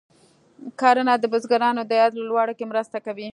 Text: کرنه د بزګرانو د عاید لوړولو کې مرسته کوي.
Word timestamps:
کرنه 0.79 1.13
د 1.19 1.23
بزګرانو 1.31 1.81
د 1.89 1.91
عاید 1.99 2.13
لوړولو 2.17 2.53
کې 2.57 2.65
مرسته 2.71 2.97
کوي. 3.05 3.27